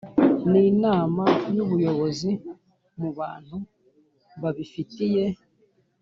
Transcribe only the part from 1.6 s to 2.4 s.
ubuyobozi